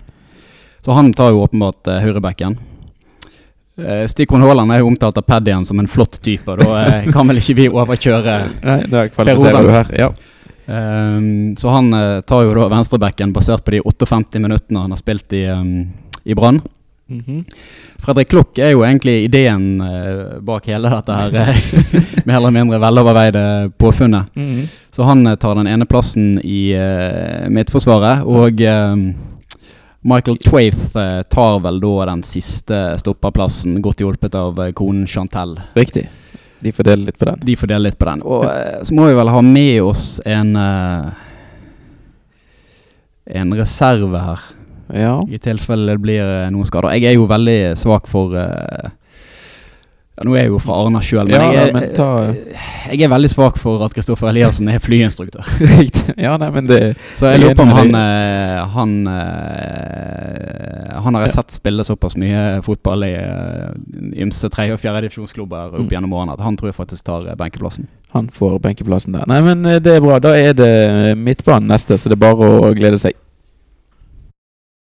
[0.87, 2.55] Så han tar jo åpenbart uh, høyrebacken.
[3.75, 7.27] Uh, Stikkon Haaland er jo omtalt av Paddien som en flott type, da uh, kan
[7.27, 8.37] vel ikke vi overkjøre
[8.69, 9.91] Nei, da kvalifiserer du her.
[9.99, 10.13] Ja.
[10.67, 15.03] Um, så han uh, tar jo da venstrebacken basert på de 58 minuttene han har
[15.03, 15.91] spilt i, um,
[16.23, 16.63] i Brann.
[17.09, 17.45] Mhm.
[18.03, 21.31] Fredrik Klokk er jo egentlig ideen eh, bak hele dette her
[22.27, 23.45] med heller eller mindre veloverveide
[23.79, 24.35] påfunnet.
[24.35, 24.67] Mhm.
[24.91, 28.97] Så han eh, tar den ene plassen i uh, Midtforsvaret, og eh,
[30.07, 35.57] Michael Twaith eh, tar vel da den siste stopperplassen, godt hjulpet av eh, konen Chantel.
[35.75, 36.05] Riktig.
[36.63, 37.41] De fordeler litt på den.
[37.43, 38.23] De fordeler litt på den.
[38.23, 41.23] Og eh, så må vi vel ha med oss en eh,
[43.27, 44.43] En reserve her,
[44.95, 45.17] Ja.
[45.29, 46.93] i tilfelle det blir eh, noen skader.
[46.95, 48.91] Jeg er jo veldig svak for uh,
[50.17, 53.03] ja, Nå er jeg jo fra Arna sjøl, men, Ja, jeg, er, men ta- jeg
[53.05, 55.45] er veldig svak for at Kristoffer Eliassen er flyinstruktør.
[56.25, 56.79] Ja, nei, men det
[57.19, 61.53] Så jeg Jeg er lurer på om han eh, Han, eh, han har jeg sett
[61.59, 63.75] spille såpass mye fotball i eh,
[64.25, 65.91] ymse tredje- og fjerdedivisjonsklubber opp Mm.
[65.93, 67.87] gjennom årene at han tror jeg faktisk tar eh, benkeplassen.
[68.17, 69.27] Han får benkeplassen der.
[69.29, 70.17] Nei, men eh, det er bra.
[70.23, 70.73] Da er det
[71.19, 73.13] midtbanen neste, så det er bare å glede seg.